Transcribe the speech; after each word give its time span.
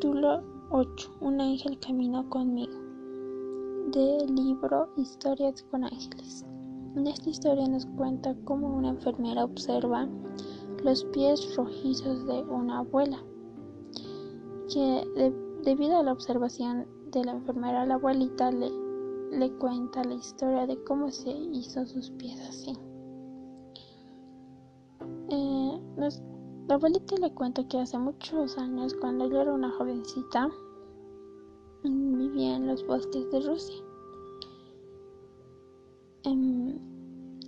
Capítulo 0.00 0.44
8 0.70 1.10
Un 1.22 1.40
ángel 1.40 1.76
caminó 1.80 2.30
conmigo. 2.30 2.72
Del 3.90 4.32
libro 4.32 4.88
Historias 4.96 5.64
con 5.72 5.82
ángeles. 5.82 6.46
En 6.94 7.08
esta 7.08 7.28
historia 7.28 7.66
nos 7.66 7.84
cuenta 7.96 8.36
cómo 8.44 8.76
una 8.76 8.90
enfermera 8.90 9.42
observa 9.42 10.08
los 10.84 11.02
pies 11.06 11.56
rojizos 11.56 12.24
de 12.28 12.44
una 12.44 12.78
abuela, 12.78 13.18
que 14.72 15.32
debido 15.64 15.98
a 15.98 16.04
la 16.04 16.12
observación 16.12 16.86
de 17.10 17.24
la 17.24 17.32
enfermera, 17.32 17.84
la 17.84 17.94
abuelita 17.94 18.52
le, 18.52 18.70
le 19.32 19.50
cuenta 19.54 20.04
la 20.04 20.14
historia 20.14 20.64
de 20.68 20.80
cómo 20.84 21.10
se 21.10 21.30
hizo 21.30 21.84
sus 21.86 22.12
pies 22.12 22.40
así. 22.48 22.72
La 26.68 26.74
abuelita 26.74 27.16
le 27.16 27.32
cuenta 27.32 27.66
que 27.66 27.78
hace 27.78 27.96
muchos 27.98 28.58
años, 28.58 28.94
cuando 29.00 29.26
yo 29.30 29.40
era 29.40 29.54
una 29.54 29.70
jovencita, 29.70 30.50
vivía 31.82 32.56
en 32.56 32.66
los 32.66 32.86
bosques 32.86 33.30
de 33.30 33.40
Rusia. 33.40 33.82
Em, 36.24 36.78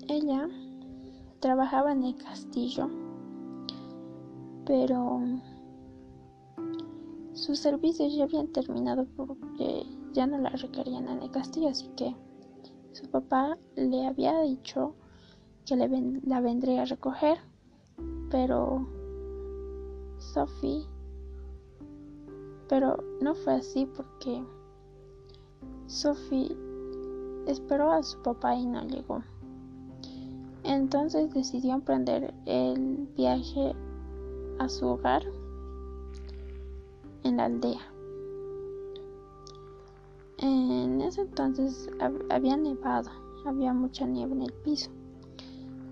ella 0.08 0.48
trabajaba 1.40 1.92
en 1.92 2.04
el 2.04 2.16
castillo, 2.16 2.88
pero 4.64 5.20
sus 7.34 7.58
servicios 7.58 8.16
ya 8.16 8.24
habían 8.24 8.48
terminado 8.48 9.06
porque 9.16 9.84
ya 10.14 10.26
no 10.26 10.38
la 10.38 10.48
requerían 10.48 11.08
en 11.08 11.22
el 11.22 11.30
castillo, 11.30 11.68
así 11.68 11.90
que 11.94 12.16
su 12.92 13.06
papá 13.10 13.58
le 13.76 14.06
había 14.06 14.40
dicho 14.40 14.94
que 15.66 15.76
la 15.76 16.40
vendría 16.40 16.82
a 16.82 16.86
recoger, 16.86 17.36
pero 18.30 18.99
Sophie. 20.32 20.86
Pero 22.68 23.02
no 23.20 23.34
fue 23.34 23.54
así 23.54 23.86
porque 23.86 24.44
Sophie 25.86 26.56
esperó 27.46 27.90
a 27.90 28.02
su 28.02 28.22
papá 28.22 28.54
y 28.54 28.64
no 28.64 28.82
llegó. 28.84 29.24
Entonces 30.62 31.34
decidió 31.34 31.74
emprender 31.74 32.32
el 32.46 33.08
viaje 33.16 33.74
a 34.60 34.68
su 34.68 34.86
hogar 34.86 35.24
en 37.24 37.36
la 37.38 37.46
aldea. 37.46 37.80
En 40.38 41.00
ese 41.00 41.22
entonces 41.22 41.90
había 42.30 42.56
nevado, 42.56 43.10
había 43.44 43.72
mucha 43.72 44.06
nieve 44.06 44.32
en 44.32 44.42
el 44.42 44.52
piso. 44.52 44.90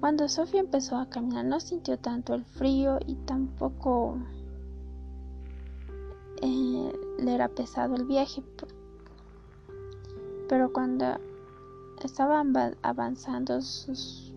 Cuando 0.00 0.28
Sofía 0.28 0.60
empezó 0.60 0.96
a 0.96 1.08
caminar 1.08 1.44
no 1.44 1.58
sintió 1.58 1.98
tanto 1.98 2.34
el 2.34 2.44
frío 2.44 3.00
y 3.04 3.16
tampoco 3.16 4.16
eh, 6.40 6.92
le 7.18 7.34
era 7.34 7.48
pesado 7.48 7.96
el 7.96 8.04
viaje. 8.04 8.44
Pero 10.48 10.72
cuando 10.72 11.04
estaba 12.00 12.44
avanzando 12.82 13.60
sus, 13.60 14.32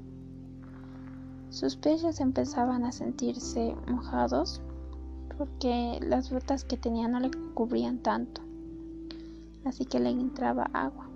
sus 1.51 1.75
pies 1.75 2.19
empezaban 2.19 2.83
a 2.83 2.91
sentirse 2.91 3.75
mojados 3.87 4.61
porque 5.37 5.99
las 6.01 6.31
botas 6.31 6.65
que 6.65 6.75
tenía 6.75 7.07
no 7.07 7.19
le 7.19 7.29
cubrían 7.53 7.99
tanto. 7.99 8.41
Así 9.63 9.85
que 9.85 9.99
le 9.99 10.09
entraba 10.09 10.71
agua 10.73 11.07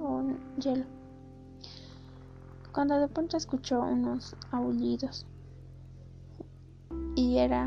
o 0.00 0.24
hielo 0.60 0.95
cuando 2.76 3.00
de 3.00 3.08
pronto 3.08 3.38
escuchó 3.38 3.80
unos 3.80 4.36
aullidos 4.50 5.24
y, 7.14 7.38
era, 7.38 7.66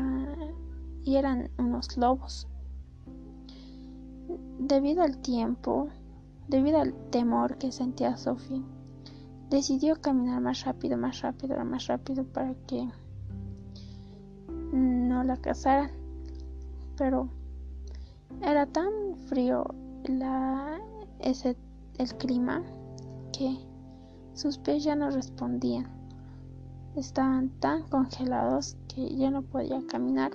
y 1.02 1.16
eran 1.16 1.50
unos 1.58 1.96
lobos. 1.96 2.46
Debido 4.60 5.02
al 5.02 5.18
tiempo, 5.18 5.88
debido 6.46 6.78
al 6.78 6.94
temor 7.10 7.58
que 7.58 7.72
sentía 7.72 8.16
Sophie, 8.16 8.62
decidió 9.48 10.00
caminar 10.00 10.40
más 10.40 10.64
rápido, 10.64 10.96
más 10.96 11.20
rápido, 11.22 11.56
más 11.64 11.88
rápido 11.88 12.22
para 12.22 12.54
que 12.68 12.88
no 14.70 15.24
la 15.24 15.36
cazaran. 15.38 15.90
Pero 16.96 17.28
era 18.42 18.64
tan 18.64 19.16
frío 19.26 19.64
la, 20.04 20.78
ese, 21.18 21.56
el 21.98 22.14
clima 22.16 22.62
que 23.32 23.69
sus 24.34 24.58
pies 24.58 24.84
ya 24.84 24.94
no 24.94 25.10
respondían. 25.10 26.00
Estaban 26.96 27.50
tan 27.60 27.84
congelados 27.84 28.76
que 28.88 29.14
ya 29.16 29.30
no 29.30 29.42
podía 29.42 29.80
caminar, 29.86 30.32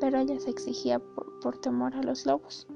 pero 0.00 0.18
ella 0.18 0.38
se 0.38 0.50
exigía 0.50 1.00
por, 1.42 1.58
temor 1.58 1.94
a 1.94 2.02
los 2.02 2.26
lobos. 2.26 2.66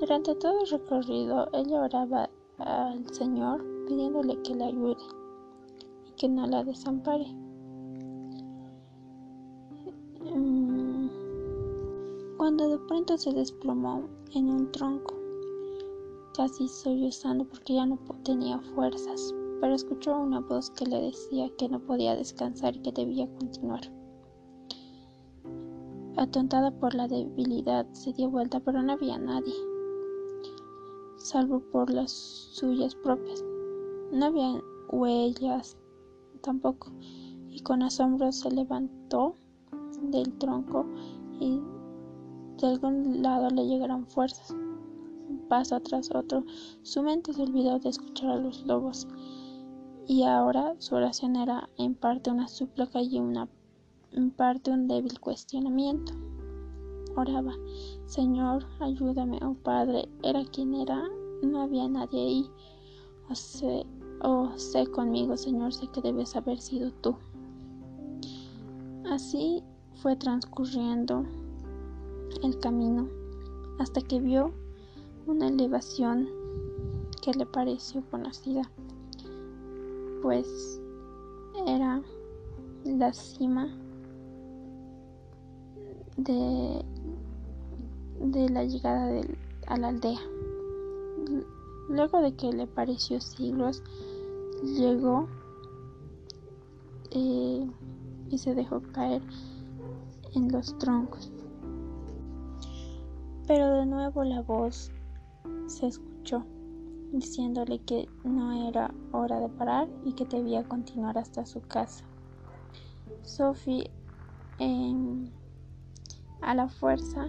Durante 0.00 0.34
todo 0.36 0.60
el 0.60 0.70
recorrido, 0.70 1.48
ella 1.52 1.82
oraba 1.82 2.30
al 2.58 3.12
Señor 3.12 3.64
pidiéndole 3.86 4.40
que 4.42 4.54
le 4.54 4.64
ayude 4.64 5.02
y 6.06 6.12
que 6.12 6.28
no 6.28 6.46
la 6.46 6.62
desampare. 6.62 7.26
Mm, 10.34 11.08
cuando 12.36 12.68
de 12.68 12.78
pronto 12.86 13.16
se 13.18 13.32
desplomó 13.32 14.08
en 14.34 14.50
un 14.50 14.70
tronco, 14.72 15.14
casi 16.36 16.68
sollozando 16.68 17.44
porque 17.44 17.74
ya 17.74 17.86
no 17.86 17.98
tenía 18.24 18.58
fuerzas, 18.60 19.34
pero 19.64 19.76
escuchó 19.76 20.20
una 20.20 20.40
voz 20.40 20.68
que 20.72 20.84
le 20.84 21.00
decía 21.00 21.48
que 21.56 21.70
no 21.70 21.80
podía 21.80 22.14
descansar 22.14 22.76
y 22.76 22.80
que 22.80 22.92
debía 22.92 23.26
continuar. 23.38 23.80
Atontada 26.18 26.70
por 26.70 26.94
la 26.94 27.08
debilidad, 27.08 27.90
se 27.92 28.12
dio 28.12 28.28
vuelta, 28.28 28.60
pero 28.60 28.82
no 28.82 28.92
había 28.92 29.16
nadie, 29.16 29.54
salvo 31.16 31.60
por 31.72 31.88
las 31.88 32.10
suyas 32.12 32.94
propias. 32.94 33.42
No 34.12 34.26
había 34.26 34.62
huellas 34.90 35.78
tampoco, 36.42 36.92
y 37.48 37.60
con 37.60 37.82
asombro 37.82 38.32
se 38.32 38.50
levantó 38.50 39.34
del 40.02 40.30
tronco 40.36 40.84
y 41.40 41.58
de 42.60 42.66
algún 42.66 43.22
lado 43.22 43.48
le 43.48 43.66
llegaron 43.66 44.06
fuerzas. 44.08 44.50
Un 44.50 45.46
paso 45.48 45.80
tras 45.80 46.14
otro, 46.14 46.44
su 46.82 47.02
mente 47.02 47.32
se 47.32 47.40
olvidó 47.40 47.78
de 47.78 47.88
escuchar 47.88 48.32
a 48.32 48.36
los 48.36 48.66
lobos 48.66 49.08
y 50.06 50.24
ahora 50.24 50.74
su 50.78 50.94
oración 50.94 51.36
era 51.36 51.68
en 51.78 51.94
parte 51.94 52.30
una 52.30 52.48
súplica 52.48 53.00
y 53.00 53.18
una, 53.18 53.48
en 54.12 54.30
parte 54.30 54.70
un 54.70 54.86
débil 54.86 55.18
cuestionamiento. 55.18 56.12
Oraba, 57.16 57.54
Señor, 58.06 58.66
ayúdame, 58.80 59.38
oh 59.42 59.54
Padre, 59.54 60.08
era 60.22 60.44
quien 60.44 60.74
era, 60.74 61.02
no 61.42 61.62
había 61.62 61.88
nadie 61.88 62.20
ahí. 62.20 62.50
Oh 63.30 63.34
sé, 63.34 63.86
oh, 64.22 64.50
sé 64.56 64.86
conmigo, 64.86 65.36
Señor, 65.36 65.72
sé 65.72 65.86
que 65.88 66.02
debes 66.02 66.36
haber 66.36 66.60
sido 66.60 66.90
tú. 67.00 67.16
Así 69.10 69.62
fue 69.94 70.16
transcurriendo 70.16 71.24
el 72.42 72.58
camino 72.58 73.08
hasta 73.78 74.02
que 74.02 74.20
vio 74.20 74.52
una 75.26 75.48
elevación 75.48 76.28
que 77.22 77.32
le 77.32 77.46
pareció 77.46 78.02
conocida 78.10 78.70
pues 80.24 80.80
era 81.66 82.00
la 82.86 83.12
cima 83.12 83.68
de, 86.16 86.82
de 88.20 88.48
la 88.48 88.64
llegada 88.64 89.20
a 89.66 89.76
la 89.76 89.88
aldea. 89.88 90.20
Luego 91.90 92.22
de 92.22 92.34
que 92.34 92.50
le 92.54 92.66
pareció 92.66 93.20
siglos, 93.20 93.82
llegó 94.62 95.28
eh, 97.10 97.70
y 98.30 98.38
se 98.38 98.54
dejó 98.54 98.80
caer 98.94 99.20
en 100.34 100.50
los 100.50 100.78
troncos. 100.78 101.30
Pero 103.46 103.70
de 103.74 103.84
nuevo 103.84 104.24
la 104.24 104.40
voz 104.40 104.90
se 105.66 105.88
escuchó 105.88 106.46
diciéndole 107.12 107.78
que 107.80 108.08
no 108.24 108.70
era 108.70 108.93
hora 109.16 109.40
de 109.40 109.48
parar 109.48 109.88
y 110.04 110.12
que 110.12 110.24
debía 110.24 110.64
continuar 110.64 111.18
hasta 111.18 111.46
su 111.46 111.60
casa. 111.60 112.04
Sophie, 113.22 113.90
em, 114.58 115.30
a 116.42 116.54
la 116.54 116.68
fuerza, 116.68 117.28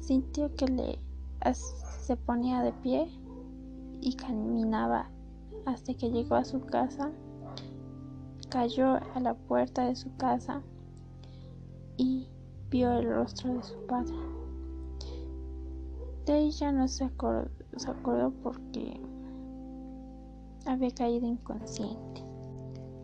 sintió 0.00 0.54
que 0.54 0.66
le 0.66 0.98
se 1.52 2.16
ponía 2.16 2.62
de 2.62 2.72
pie 2.72 3.10
y 4.00 4.14
caminaba 4.14 5.10
hasta 5.66 5.94
que 5.94 6.10
llegó 6.10 6.36
a 6.36 6.44
su 6.44 6.60
casa, 6.60 7.10
cayó 8.48 8.94
a 9.14 9.20
la 9.20 9.34
puerta 9.34 9.86
de 9.86 9.96
su 9.96 10.14
casa 10.16 10.62
y 11.96 12.28
vio 12.70 12.92
el 12.92 13.08
rostro 13.08 13.54
de 13.54 13.62
su 13.62 13.86
padre. 13.86 14.14
De 16.26 16.38
ella 16.38 16.72
no 16.72 16.86
se 16.88 17.10
se 17.76 17.90
acordó 17.90 18.30
porque 18.42 19.00
había 20.66 20.90
caído 20.90 21.26
inconsciente. 21.26 22.24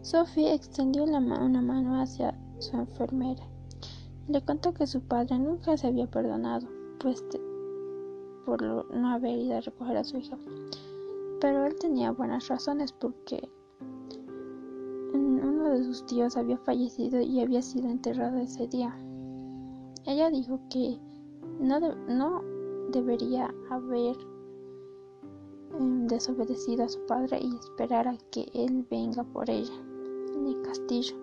Sophie 0.03 0.55
extendió 0.55 1.07
la 1.07 1.19
una 1.19 1.61
mano 1.61 2.01
hacia 2.01 2.39
su 2.59 2.77
enfermera 2.77 3.47
le 4.29 4.43
contó 4.43 4.75
que 4.75 4.87
su 4.87 5.01
padre 5.01 5.39
nunca 5.39 5.77
se 5.79 5.87
había 5.87 6.07
perdonado 6.07 6.69
pues 7.01 7.25
por 8.45 8.63
no 8.63 9.09
haber 9.09 9.39
ido 9.39 9.57
a 9.57 9.61
recoger 9.61 9.97
a 9.97 10.05
su 10.05 10.19
hija. 10.19 10.37
Pero 11.41 11.65
él 11.65 11.75
tenía 11.77 12.13
buenas 12.13 12.49
razones 12.49 12.93
porque 12.93 13.49
uno 15.15 15.71
de 15.71 15.85
sus 15.85 16.05
tíos 16.07 16.37
había 16.37 16.59
fallecido 16.59 17.21
y 17.21 17.41
había 17.41 17.63
sido 17.63 17.89
enterrado 17.89 18.39
ese 18.39 18.67
día. 18.67 18.95
Ella 20.05 20.31
dijo 20.31 20.61
que 20.69 20.99
no, 21.61 22.43
debería 22.91 23.55
haber 23.71 24.17
desobedecido 26.07 26.85
a 26.85 26.89
su 26.89 27.05
padre 27.07 27.39
y 27.41 27.55
esperar 27.57 28.09
a 28.09 28.17
que 28.31 28.47
él 28.55 28.87
venga 28.91 29.25
por 29.25 29.49
ella 29.51 29.75
en 30.35 30.47
el 30.47 30.63
castillo. 30.63 31.17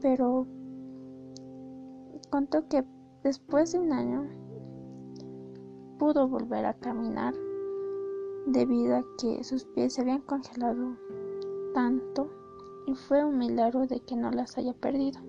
Pero 0.00 0.46
contó 2.30 2.66
que 2.68 2.84
después 3.22 3.72
de 3.72 3.78
un 3.78 3.92
año 3.92 4.28
pudo 5.98 6.26
volver 6.28 6.64
a 6.64 6.74
caminar 6.74 7.34
debido 8.46 8.96
a 8.96 9.04
que 9.18 9.44
sus 9.44 9.64
pies 9.64 9.94
se 9.94 10.00
habían 10.00 10.22
congelado 10.22 10.96
tanto 11.74 12.30
y 12.86 12.94
fue 12.94 13.24
un 13.24 13.38
milagro 13.38 13.86
de 13.86 14.00
que 14.00 14.16
no 14.16 14.30
las 14.30 14.56
haya 14.58 14.72
perdido. 14.72 15.20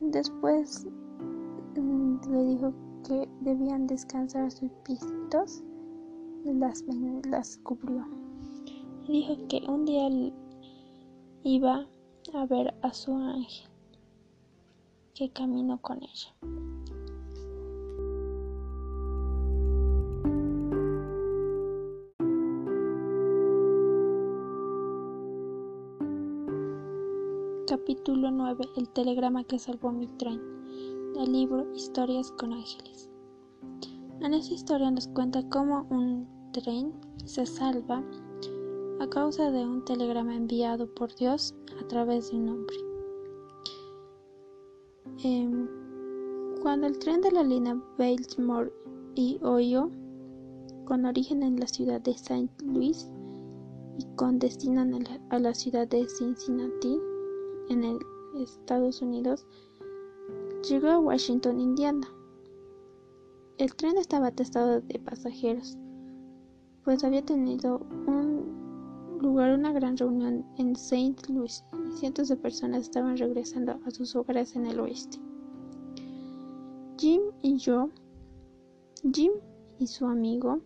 Después 0.00 0.86
mm, 1.76 2.16
le 2.30 2.44
dijo 2.44 2.72
que 3.08 3.26
debían 3.40 3.86
descansar 3.86 4.52
sus 4.52 4.70
y 6.44 6.52
las, 6.52 6.84
las 7.30 7.56
cubrió. 7.58 8.06
dijo 9.08 9.34
que 9.48 9.62
un 9.66 9.86
día 9.86 10.08
iba 11.42 11.86
a 12.34 12.46
ver 12.46 12.74
a 12.82 12.92
su 12.92 13.16
ángel 13.16 13.70
que 15.14 15.30
caminó 15.30 15.80
con 15.80 16.02
ella. 16.02 16.34
Capítulo 27.66 28.30
9 28.30 28.64
El 28.76 28.88
telegrama 28.90 29.44
que 29.44 29.58
salvó 29.58 29.92
mi 29.92 30.06
tren 30.06 30.57
del 31.18 31.32
libro 31.32 31.66
Historias 31.74 32.30
con 32.38 32.52
ángeles. 32.52 33.10
En 34.20 34.34
esta 34.34 34.54
historia 34.54 34.88
nos 34.88 35.08
cuenta 35.08 35.42
cómo 35.48 35.84
un 35.90 36.28
tren 36.52 36.92
se 37.24 37.44
salva 37.44 38.04
a 39.00 39.08
causa 39.08 39.50
de 39.50 39.64
un 39.64 39.84
telegrama 39.84 40.36
enviado 40.36 40.86
por 40.94 41.12
Dios 41.16 41.56
a 41.82 41.88
través 41.88 42.30
de 42.30 42.36
un 42.36 42.48
hombre. 42.50 42.76
Em, 45.24 45.68
cuando 46.62 46.86
el 46.86 46.96
tren 47.00 47.20
de 47.20 47.32
la 47.32 47.42
línea 47.42 47.82
Baltimore 47.98 48.72
y 49.16 49.40
Ohio, 49.42 49.90
con 50.84 51.04
origen 51.04 51.42
en 51.42 51.58
la 51.58 51.66
ciudad 51.66 52.00
de 52.00 52.12
St. 52.12 52.48
Louis 52.64 53.10
y 53.98 54.06
con 54.14 54.38
destino 54.38 54.86
a 55.30 55.38
la 55.40 55.54
ciudad 55.54 55.88
de 55.88 56.08
Cincinnati, 56.08 56.96
en 57.70 57.82
el 57.82 57.98
Estados 58.36 59.02
Unidos, 59.02 59.46
llegó 60.68 60.88
a 60.88 60.98
Washington, 60.98 61.60
Indiana. 61.60 62.06
El 63.56 63.74
tren 63.74 63.96
estaba 63.96 64.28
atestado 64.28 64.80
de 64.80 64.98
pasajeros, 64.98 65.78
pues 66.84 67.04
había 67.04 67.24
tenido 67.24 67.78
un 68.06 69.18
lugar 69.20 69.54
una 69.54 69.72
gran 69.72 69.96
reunión 69.96 70.44
en 70.58 70.72
St. 70.72 71.32
Louis 71.32 71.64
y 71.88 71.96
cientos 71.96 72.28
de 72.28 72.36
personas 72.36 72.82
estaban 72.82 73.16
regresando 73.16 73.80
a 73.84 73.90
sus 73.90 74.14
hogares 74.14 74.54
en 74.56 74.66
el 74.66 74.78
oeste. 74.78 75.18
Jim 76.98 77.22
y 77.42 77.56
yo, 77.56 77.90
Jim 79.12 79.32
y 79.78 79.86
su 79.86 80.06
amigo, 80.06 80.60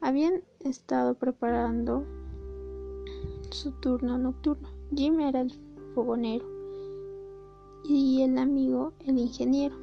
habían 0.00 0.42
estado 0.60 1.14
preparando 1.14 2.06
su 3.50 3.72
turno 3.72 4.16
nocturno. 4.16 4.68
Jim 4.94 5.20
era 5.20 5.40
el 5.40 5.52
fogonero 5.94 6.51
y 7.92 8.22
el 8.22 8.38
amigo 8.38 8.92
el 9.06 9.18
ingeniero. 9.18 9.76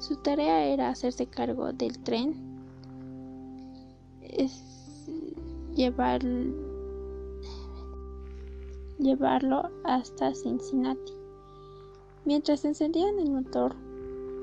Su 0.00 0.16
tarea 0.16 0.64
era 0.64 0.88
hacerse 0.88 1.26
cargo 1.26 1.72
del 1.72 1.98
tren, 1.98 2.34
es 4.22 4.62
llevar, 5.74 6.22
llevarlo 8.98 9.68
hasta 9.84 10.34
Cincinnati. 10.34 11.12
Mientras 12.24 12.64
encendían 12.64 13.18
el 13.18 13.30
motor, 13.30 13.74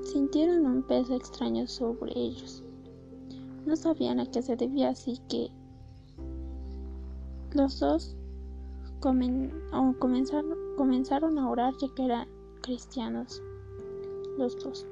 sintieron 0.03 0.65
un 0.65 0.83
peso 0.83 1.15
extraño 1.15 1.67
sobre 1.67 2.11
ellos. 2.15 2.63
No 3.65 3.75
sabían 3.75 4.19
a 4.19 4.29
qué 4.29 4.41
se 4.41 4.55
debía, 4.55 4.89
así 4.89 5.19
que 5.29 5.49
los 7.53 7.79
dos 7.79 8.15
comenzaron, 9.03 10.57
comenzaron 10.77 11.37
a 11.37 11.49
orar 11.49 11.73
ya 11.77 11.87
que 11.93 12.05
eran 12.05 12.27
cristianos 12.61 13.41
los 14.37 14.57
dos. 14.63 14.87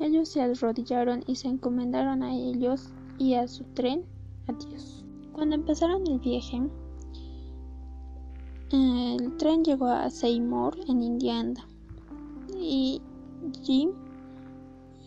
Ellos 0.00 0.28
se 0.28 0.42
arrodillaron 0.42 1.22
y 1.26 1.36
se 1.36 1.48
encomendaron 1.48 2.22
a 2.22 2.34
ellos 2.34 2.90
y 3.18 3.34
a 3.34 3.46
su 3.46 3.64
tren 3.74 4.04
a 4.48 4.52
Dios. 4.52 5.04
Cuando 5.32 5.54
empezaron 5.54 6.06
el 6.06 6.18
viaje, 6.18 6.60
el 8.72 9.36
tren 9.36 9.62
llegó 9.64 9.86
a 9.86 10.10
Seymour 10.10 10.76
en 10.88 11.02
Indiana 11.02 11.66
y 12.58 13.00
Jim 13.62 13.92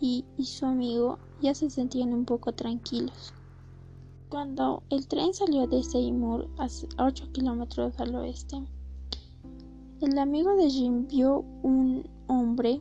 y 0.00 0.24
su 0.38 0.64
amigo 0.64 1.18
ya 1.42 1.54
se 1.54 1.68
sentían 1.68 2.14
un 2.14 2.24
poco 2.24 2.52
tranquilos. 2.52 3.34
Cuando 4.30 4.84
el 4.90 5.08
tren 5.08 5.34
salió 5.34 5.66
de 5.66 5.82
Seymour 5.82 6.48
a 6.58 6.68
8 7.04 7.32
kilómetros 7.32 7.98
al 7.98 8.14
oeste, 8.14 8.62
el 10.00 10.16
amigo 10.20 10.54
de 10.54 10.70
Jim 10.70 11.08
vio 11.08 11.44
un 11.64 12.08
hombre 12.28 12.80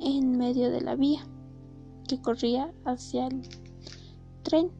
en 0.00 0.36
medio 0.36 0.72
de 0.72 0.80
la 0.80 0.96
vía 0.96 1.20
que 2.08 2.20
corría 2.20 2.74
hacia 2.84 3.28
el 3.28 3.42
tren. 4.42 4.72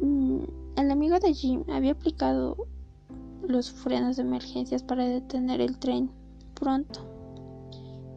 Mm, 0.00 0.38
el 0.76 0.90
amigo 0.90 1.18
de 1.18 1.34
Jim 1.34 1.64
había 1.68 1.92
aplicado 1.92 2.56
los 3.46 3.70
frenos 3.70 4.16
de 4.16 4.22
emergencias 4.22 4.82
para 4.82 5.04
detener 5.04 5.60
el 5.60 5.78
tren 5.78 6.10
pronto, 6.54 7.00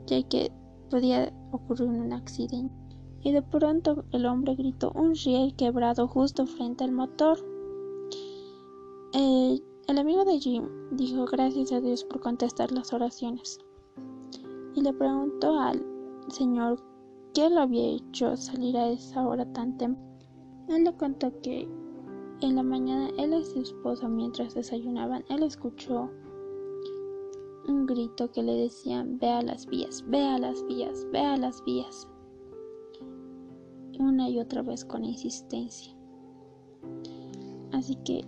ya 0.07 0.23
que 0.23 0.49
podía 0.89 1.33
ocurrir 1.51 1.89
un 1.89 2.13
accidente 2.13 2.84
y 3.25 3.31
de 3.31 3.41
pronto 3.41 4.05
el 4.11 4.27
hombre 4.27 4.53
gritó 4.53 4.91
un 4.93 5.15
riel 5.15 5.55
quebrado 5.55 6.07
justo 6.07 6.45
frente 6.45 6.83
al 6.83 6.91
motor. 6.91 7.39
el 9.13 9.97
amigo 9.97 10.23
de 10.25 10.39
Jim 10.39 10.69
dijo 10.91 11.25
gracias 11.25 11.71
a 11.71 11.81
Dios 11.81 12.03
por 12.03 12.19
contestar 12.19 12.71
las 12.71 12.93
oraciones 12.93 13.59
y 14.75 14.81
le 14.81 14.93
preguntó 14.93 15.59
al 15.59 15.83
señor 16.27 16.79
qué 17.33 17.49
lo 17.49 17.61
había 17.61 17.95
hecho 17.95 18.37
salir 18.37 18.77
a 18.77 18.89
esa 18.89 19.27
hora 19.27 19.51
tan 19.53 19.75
temprano. 19.77 20.19
Él 20.69 20.83
le 20.83 20.93
contó 20.95 21.31
que 21.41 21.67
en 22.41 22.55
la 22.55 22.63
mañana 22.63 23.09
él 23.17 23.33
y 23.33 23.43
su 23.43 23.59
esposa 23.61 24.07
mientras 24.07 24.53
desayunaban, 24.53 25.25
él 25.29 25.41
escuchó 25.41 26.11
un 27.67 27.87
grito 27.87 28.31
que 28.31 28.43
le 28.43 28.53
decían 28.53 29.17
ve 29.17 29.29
a 29.29 29.41
las 29.41 29.65
vías, 29.65 30.03
ve 30.07 30.21
a 30.21 30.37
las 30.37 30.63
vías, 30.67 31.07
ve 31.11 31.19
a 31.19 31.37
las 31.37 31.63
vías 31.63 32.07
una 33.99 34.29
y 34.29 34.39
otra 34.39 34.61
vez 34.61 34.85
con 34.85 35.03
insistencia. 35.03 35.95
Así 37.71 37.95
que 38.05 38.23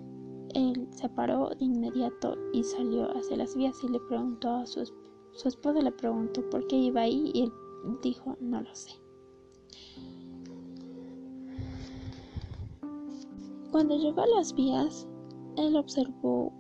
él 0.54 0.88
se 0.92 1.10
paró 1.10 1.50
de 1.50 1.66
inmediato 1.66 2.36
y 2.54 2.64
salió 2.64 3.16
hacia 3.18 3.38
las 3.38 3.56
vías 3.56 3.76
y 3.84 3.90
le 3.90 4.00
preguntó 4.08 4.50
a 4.50 4.66
su, 4.66 4.86
su 5.34 5.48
esposa 5.48 5.82
le 5.82 5.92
preguntó 5.92 6.48
por 6.50 6.66
qué 6.68 6.78
iba 6.78 7.02
ahí 7.02 7.32
y 7.34 7.44
él 7.44 7.52
dijo 8.02 8.36
no 8.40 8.62
lo 8.62 8.74
sé. 8.76 8.92
Cuando 13.72 13.98
llegó 13.98 14.22
a 14.22 14.28
las 14.28 14.54
vías, 14.56 15.08
él 15.58 15.76
observó 15.76 16.52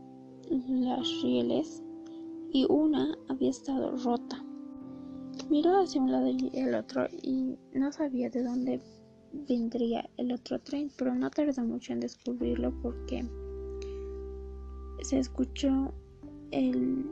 las 0.49 1.21
rieles 1.23 1.81
y 2.51 2.65
una 2.69 3.17
había 3.27 3.49
estado 3.49 3.95
rota. 3.97 4.43
Miró 5.49 5.79
hacia 5.79 6.01
un 6.01 6.11
lado 6.11 6.27
y 6.27 6.51
el 6.53 6.75
otro 6.75 7.07
y 7.21 7.57
no 7.73 7.91
sabía 7.91 8.29
de 8.29 8.43
dónde 8.43 8.81
vendría 9.47 10.09
el 10.17 10.31
otro 10.31 10.59
tren, 10.59 10.89
pero 10.97 11.13
no 11.13 11.29
tardó 11.29 11.61
mucho 11.63 11.93
en 11.93 11.99
descubrirlo 11.99 12.73
porque 12.81 13.25
se 15.01 15.19
escuchó 15.19 15.91
el 16.51 17.05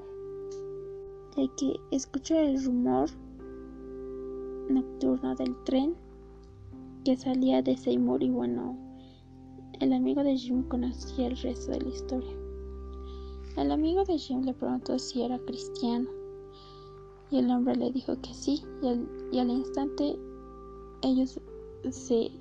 de 1.35 1.49
que 1.57 1.75
escuchó 1.91 2.39
el 2.39 2.63
rumor 2.63 3.09
nocturno 4.69 5.35
del 5.35 5.55
tren 5.65 5.95
que 7.03 7.15
salía 7.17 7.61
de 7.61 7.75
Seymour 7.75 8.23
y 8.23 8.29
bueno 8.29 8.85
el 9.81 9.91
amigo 9.91 10.23
de 10.23 10.37
Jim 10.37 10.63
conocía 10.63 11.27
el 11.27 11.35
resto 11.35 11.71
de 11.71 11.81
la 11.81 11.89
historia. 11.89 12.31
El 13.57 13.71
amigo 13.71 14.05
de 14.05 14.17
Jim 14.17 14.41
le 14.43 14.53
preguntó 14.53 14.97
si 14.97 15.21
era 15.21 15.37
cristiano 15.39 16.09
y 17.29 17.39
el 17.39 17.49
hombre 17.49 17.75
le 17.75 17.91
dijo 17.91 18.15
que 18.21 18.33
sí 18.33 18.63
y 18.81 19.39
al, 19.39 19.49
instante 19.49 20.17
ellos 21.01 21.39
se 21.91 22.31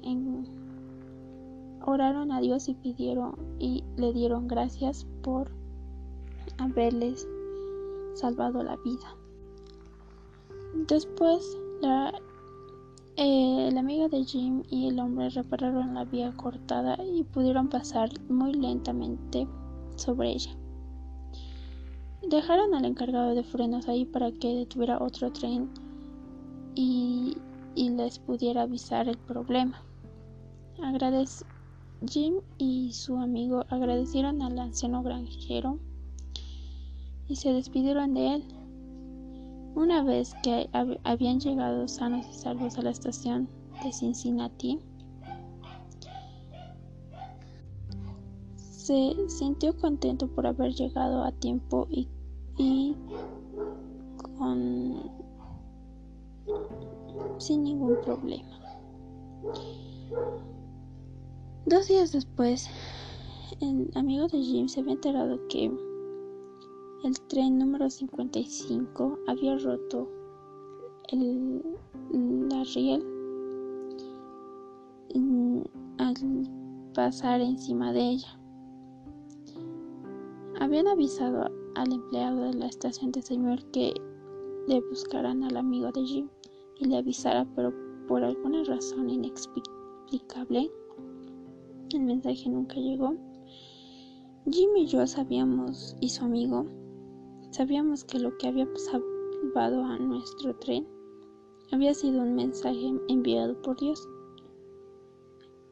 oraron 1.85 2.33
a 2.33 2.41
Dios 2.41 2.69
y 2.69 2.75
pidieron 2.75 3.35
y 3.59 3.85
le 3.97 4.13
dieron 4.13 4.49
gracias 4.49 5.07
por 5.23 5.51
haberles 6.59 7.27
salvado 8.15 8.63
la 8.63 8.77
vida. 8.77 9.17
Después, 10.89 11.59
el 13.17 13.79
amigo 13.79 14.09
de 14.09 14.25
Jim 14.25 14.63
y 14.71 14.89
el 14.89 14.99
hombre 14.99 15.31
repararon 15.31 15.95
la 15.95 16.05
vía 16.05 16.33
cortada 16.37 16.97
y 17.05 17.23
pudieron 17.23 17.69
pasar 17.69 18.11
muy 18.29 18.55
lentamente 18.55 19.47
sobre 19.97 20.33
ella. 20.33 20.57
Dejaron 22.29 22.75
al 22.75 22.85
encargado 22.87 23.35
de 23.35 23.45
frenos 23.45 23.89
ahí 23.89 24.05
para 24.05 24.33
que 24.33 24.55
detuviera 24.55 25.03
otro 25.03 25.31
tren 25.31 25.69
y, 26.75 27.37
les 27.75 28.19
pudiera 28.19 28.63
avisar 28.63 29.09
el 29.09 29.19
problema. 29.19 29.83
Jim 32.07 32.35
y 32.59 32.93
su 32.93 33.17
amigo 33.17 33.65
agradecieron 33.71 34.43
al 34.43 34.59
anciano 34.59 35.03
granjero 35.03 35.79
y 37.29 37.37
se 37.37 37.53
despidieron 37.53 38.15
de 38.15 38.35
él. 38.35 38.45
Una 39.75 40.03
vez 40.03 40.35
que 40.43 40.69
habían 41.03 41.41
llegado 41.41 41.89
sanos 41.89 42.27
y 42.31 42.35
salvos 42.35 42.79
a 42.79 42.83
la 42.83 42.91
estación 42.91 43.49
de 43.83 43.93
Cincinnati, 43.93 44.79
se 48.57 49.17
sintió 49.29 49.77
contento 49.77 50.29
por 50.29 50.47
haber 50.47 50.75
llegado 50.75 51.25
a 51.25 51.33
tiempo 51.33 51.89
y, 51.91 52.07
y 52.59 52.95
con 54.39 55.11
sin 57.39 57.65
ningún 57.65 57.97
problema. 58.03 58.61
Dos 61.67 61.89
días 61.89 62.13
después, 62.13 62.69
el 63.61 63.91
amigo 63.95 64.27
de 64.29 64.39
Jim 64.39 64.69
se 64.69 64.81
había 64.81 64.95
enterado 64.95 65.39
que 65.49 65.73
el 67.05 67.21
tren 67.29 67.59
número 67.59 67.91
55 67.91 69.19
había 69.27 69.57
roto 69.59 70.09
el, 71.09 71.63
la 72.49 72.65
riel 72.75 73.05
al 75.99 76.15
pasar 76.95 77.41
encima 77.41 77.93
de 77.93 78.11
ella. 78.11 78.39
Habían 80.61 80.89
avisado 80.89 81.51
al 81.75 81.93
empleado 81.93 82.45
de 82.45 82.55
la 82.55 82.67
estación 82.67 83.13
de 83.13 83.23
señor 83.23 83.63
que 83.71 83.93
le 84.67 84.81
buscaran 84.89 85.43
al 85.45 85.57
amigo 85.57 85.91
de 85.93 86.05
Jim 86.05 86.29
y 86.79 86.87
le 86.87 86.99
avisara, 86.99 87.47
pero 87.55 87.73
por 88.07 88.23
alguna 88.23 88.65
razón 88.65 89.11
inexplicable 89.11 90.71
el 91.93 92.01
mensaje 92.01 92.49
nunca 92.49 92.77
llegó. 92.77 93.15
Jim 94.51 94.77
y 94.77 94.87
yo 94.87 95.07
sabíamos, 95.07 95.97
y 96.01 96.09
su 96.09 96.25
amigo, 96.25 96.67
sabíamos 97.51 98.05
que 98.05 98.19
lo 98.19 98.37
que 98.37 98.49
había 98.49 98.67
salvado 98.77 99.85
a 99.85 99.99
nuestro 99.99 100.55
tren 100.57 100.87
había 101.73 101.95
sido 101.95 102.23
un 102.23 102.35
mensaje 102.35 102.93
enviado 103.09 103.61
por 103.63 103.79
Dios, 103.79 104.07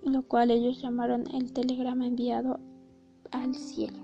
lo 0.02 0.22
cual 0.22 0.50
ellos 0.50 0.80
llamaron 0.80 1.24
el 1.34 1.52
telegrama 1.52 2.06
enviado 2.06 2.58
al 3.30 3.54
cielo. 3.54 4.01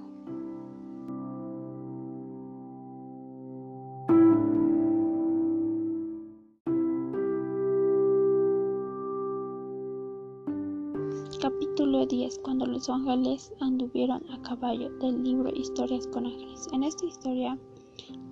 10 12.09 12.39
Cuando 12.39 12.65
los 12.65 12.89
ángeles 12.89 13.53
anduvieron 13.61 14.23
a 14.31 14.41
caballo 14.43 14.91
del 14.99 15.23
libro 15.23 15.51
Historias 15.55 16.07
con 16.07 16.25
ángeles. 16.25 16.67
En 16.73 16.83
esta 16.83 17.05
historia 17.05 17.59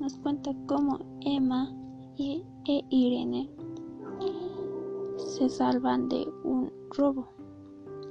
nos 0.01 0.17
cuenta 0.19 0.55
cómo 0.67 0.99
Emma 1.21 1.71
e 2.19 2.43
Irene 2.89 3.51
se 5.19 5.49
salvan 5.49 6.09
de 6.09 6.27
un 6.45 6.73
robo. 6.97 7.29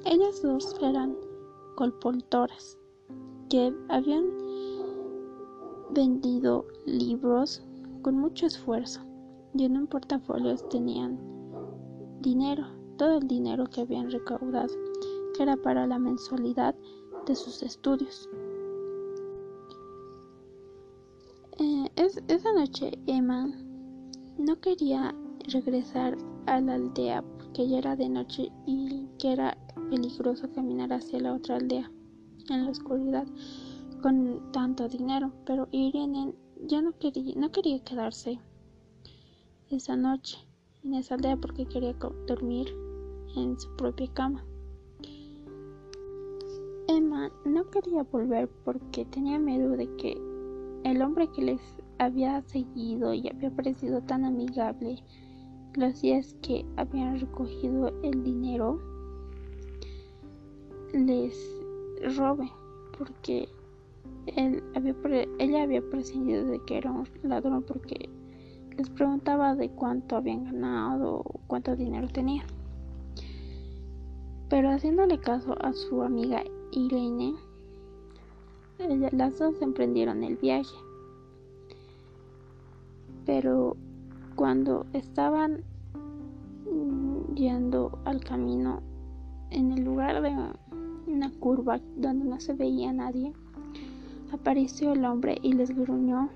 Ellas 0.06 0.42
dos 0.44 0.76
eran 0.82 1.18
colpoltoras 1.76 2.78
que 3.50 3.74
habían 3.90 4.26
vendido 5.92 6.66
libros 6.86 7.64
con 8.04 8.20
mucho 8.20 8.46
esfuerzo 8.46 9.02
y 9.56 9.66
en 9.66 9.78
un 9.78 9.88
portafolio 9.88 10.56
tenían 10.70 11.18
dinero, 12.22 12.66
todo 12.98 13.18
el 13.18 13.28
dinero 13.28 13.66
que 13.66 13.82
habían 13.82 14.12
recaudado 14.12 14.74
que 15.36 15.44
era 15.44 15.58
para 15.58 15.88
la 15.88 16.00
mensualidad 16.00 16.76
de 17.26 17.36
sus 17.36 17.64
estudios. 17.64 18.30
Eh, 21.58 21.90
esa 21.96 22.54
noche 22.54 22.92
Emma 23.08 23.48
no 24.38 24.60
quería 24.60 25.16
regresar 25.52 26.18
a 26.48 26.60
la 26.60 26.76
aldea 26.76 27.24
porque 27.38 27.68
ya 27.68 27.78
era 27.78 27.96
de 27.96 28.10
noche 28.10 28.52
y 28.66 29.08
que 29.20 29.34
era 29.34 29.58
peligroso 29.90 30.52
caminar 30.52 30.92
hacia 30.92 31.20
la 31.20 31.34
otra 31.34 31.56
aldea 31.56 31.90
en 32.50 32.66
la 32.66 32.72
oscuridad 32.72 33.26
con 34.02 34.52
tanto 34.52 34.88
dinero, 34.88 35.32
pero 35.46 35.68
Irene 35.72 36.34
ya 36.68 36.82
no 36.82 36.92
quería, 36.98 37.34
no 37.36 37.52
quería 37.52 37.84
quedarse 37.84 38.40
esa 39.70 39.96
noche 39.96 40.38
en 40.84 40.94
esa 40.94 41.16
aldea 41.16 41.38
porque 41.38 41.66
quería 41.66 41.94
dormir 42.28 42.68
en 43.36 43.60
su 43.60 43.76
propia 43.76 44.12
cama. 44.14 44.46
No 47.46 47.70
quería 47.70 48.04
volver 48.04 48.50
porque 48.64 49.06
tenía 49.06 49.40
miedo 49.40 49.72
de 49.72 49.88
que 49.98 50.18
el 50.84 51.02
hombre 51.02 51.28
que 51.36 51.42
les 51.42 51.62
había 51.98 52.42
seguido 52.44 53.14
y 53.14 53.28
había 53.28 53.50
parecido 53.52 54.02
tan 54.02 54.26
amigable 54.26 54.98
los 55.76 56.02
días 56.02 56.36
que 56.42 56.66
habían 56.78 57.20
recogido 57.20 57.92
el 58.04 58.24
dinero 58.24 58.80
les 60.94 61.36
robe 62.18 62.50
porque 62.98 63.50
él 64.28 64.64
había, 64.76 64.96
ella 65.40 65.64
había 65.64 65.82
prescindido 65.90 66.46
de 66.46 66.60
que 66.66 66.78
era 66.78 66.92
un 66.92 67.08
ladrón 67.24 67.64
porque 67.64 68.10
les 68.78 68.90
preguntaba 68.90 69.56
de 69.56 69.70
cuánto 69.70 70.18
habían 70.18 70.46
ganado 70.46 71.18
o 71.18 71.40
cuánto 71.48 71.76
dinero 71.76 72.08
tenían. 72.08 72.46
Pero 74.50 74.70
haciéndole 74.70 75.20
caso 75.20 75.56
a 75.62 75.74
su 75.74 76.02
amiga 76.04 76.44
Irene, 76.76 77.36
las 79.12 79.40
dos 79.40 79.62
emprendieron 79.62 80.24
el 80.24 80.36
viaje. 80.36 80.76
Pero 83.26 83.78
cuando 84.36 84.86
estaban 84.92 85.64
yendo 87.34 87.98
al 88.04 88.22
camino, 88.22 88.82
en 89.52 89.72
el 89.72 89.86
lugar 89.86 90.22
de 90.22 90.36
una 91.08 91.32
curva 91.40 91.80
donde 91.96 92.26
no 92.26 92.42
se 92.42 92.54
veía 92.54 92.92
nadie, 92.92 93.32
apareció 94.34 94.92
el 94.92 95.06
hombre 95.06 95.38
y 95.42 95.54
les 95.54 95.70
gruñó 95.70 96.30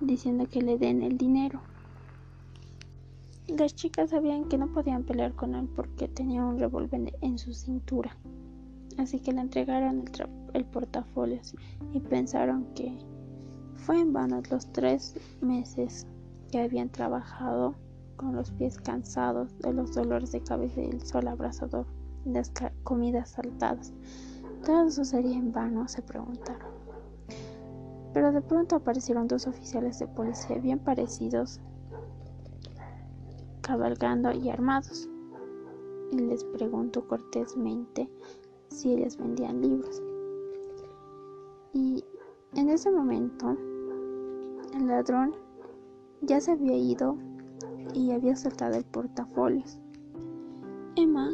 diciendo 0.00 0.46
que 0.50 0.62
le 0.62 0.78
den 0.78 1.02
el 1.02 1.18
dinero. 1.18 1.60
Las 3.48 3.74
chicas 3.74 4.10
sabían 4.10 4.46
que 4.46 4.56
no 4.56 4.68
podían 4.68 5.02
pelear 5.02 5.34
con 5.34 5.54
él 5.54 5.68
porque 5.76 6.08
tenía 6.08 6.42
un 6.42 6.58
revólver 6.58 7.14
en 7.20 7.38
su 7.38 7.52
cintura 7.52 8.16
así 8.98 9.20
que 9.20 9.32
le 9.32 9.40
entregaron 9.40 10.04
el, 10.52 10.64
portafolio 10.66 11.40
y 11.92 12.00
pensaron 12.00 12.66
que 12.74 12.96
fue 13.74 14.00
en 14.00 14.12
vano 14.12 14.42
los 14.50 14.70
tres 14.72 15.14
meses 15.40 16.06
que 16.50 16.60
habían 16.60 16.88
trabajado 16.90 17.74
con 18.16 18.34
los 18.36 18.50
pies 18.52 18.78
cansados 18.78 19.58
de 19.58 19.72
los 19.72 19.94
dolores 19.94 20.32
de 20.32 20.42
cabeza 20.42 20.80
y 20.80 20.90
el 20.90 21.02
sol 21.02 21.28
abrasador 21.28 21.86
las 22.24 22.52
comidas 22.82 23.30
saltadas. 23.30 23.92
Todo 24.64 24.86
eso 24.86 25.04
sería 25.04 25.36
en 25.36 25.52
vano, 25.52 25.86
se 25.88 26.02
preguntaron. 26.02 26.72
Pero 28.12 28.32
de 28.32 28.40
pronto 28.40 28.76
aparecieron 28.76 29.28
dos 29.28 29.46
oficiales 29.46 29.98
de 29.98 30.06
policía 30.06 30.58
bien 30.58 30.78
parecidos, 30.78 31.60
cabalgando 33.60 34.32
y 34.32 34.48
armados. 34.48 35.08
Y 36.12 36.18
les 36.18 36.44
preguntó 36.44 37.06
cortésmente 37.06 38.08
si 38.74 38.92
ellas 38.92 39.16
vendían 39.16 39.60
libros. 39.60 40.02
Y 41.72 42.04
en 42.54 42.68
ese 42.68 42.90
momento 42.90 43.56
el 44.74 44.86
ladrón 44.86 45.34
ya 46.20 46.40
se 46.40 46.52
había 46.52 46.76
ido 46.76 47.16
y 47.94 48.10
había 48.12 48.36
soltado 48.36 48.76
el 48.76 48.84
portafolio. 48.84 49.64
Emma 50.96 51.30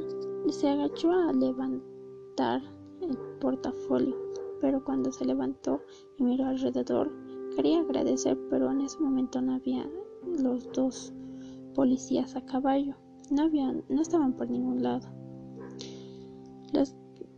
se 0.49 0.69
agachó 0.69 1.11
a 1.13 1.33
levantar 1.33 2.63
el 3.01 3.17
portafolio 3.41 4.31
pero 4.61 4.85
cuando 4.85 5.11
se 5.11 5.25
levantó 5.25 5.81
y 6.19 6.25
miró 6.25 6.47
alrededor, 6.47 7.11
quería 7.57 7.81
agradecer, 7.81 8.39
pero 8.51 8.71
en 8.71 8.83
ese 8.83 8.99
momento 9.01 9.41
no 9.41 9.55
había 9.55 9.89
los 10.27 10.71
dos 10.73 11.13
policías 11.75 12.37
a 12.37 12.45
caballo. 12.45 12.95
No, 13.31 13.45
habían, 13.45 13.85
no 13.89 14.03
estaban 14.03 14.35
por 14.35 14.51
ningún 14.51 14.83
lado. 14.83 15.09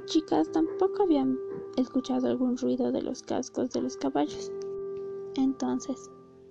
Chicas 0.06 0.50
tampoco 0.52 1.04
habían 1.04 1.38
escuchado 1.76 2.28
algún 2.28 2.56
ruido 2.56 2.92
de 2.92 3.02
los 3.02 3.22
cascos 3.22 3.70
de 3.70 3.82
los 3.82 3.96
caballos. 3.96 4.50
Entonces 5.36 6.10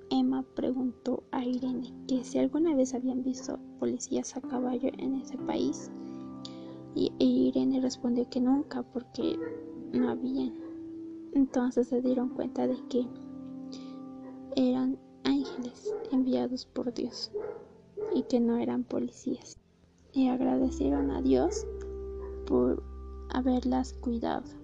Emma 0.09 0.43
preguntó 0.55 1.23
a 1.31 1.45
Irene 1.45 1.93
que 2.07 2.23
si 2.23 2.37
alguna 2.37 2.75
vez 2.75 2.93
habían 2.93 3.23
visto 3.23 3.57
policías 3.79 4.35
a 4.35 4.41
caballo 4.41 4.89
en 4.97 5.15
ese 5.15 5.37
país. 5.37 5.89
Y 6.95 7.13
Irene 7.19 7.79
respondió 7.79 8.29
que 8.29 8.41
nunca 8.41 8.83
porque 8.83 9.39
no 9.93 10.09
habían. 10.09 10.53
Entonces 11.33 11.87
se 11.87 12.01
dieron 12.01 12.29
cuenta 12.29 12.67
de 12.67 12.75
que 12.89 13.07
eran 14.57 14.99
ángeles 15.23 15.95
enviados 16.11 16.65
por 16.65 16.93
Dios 16.93 17.31
y 18.13 18.23
que 18.23 18.41
no 18.41 18.57
eran 18.57 18.83
policías. 18.83 19.57
Y 20.11 20.27
agradecieron 20.27 21.11
a 21.11 21.21
Dios 21.21 21.65
por 22.45 22.83
haberlas 23.33 23.93
cuidado. 23.93 24.60